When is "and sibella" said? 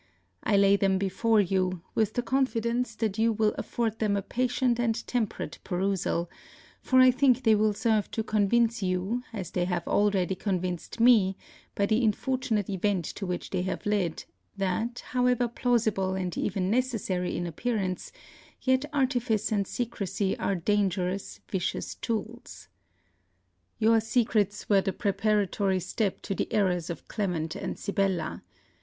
27.55-28.41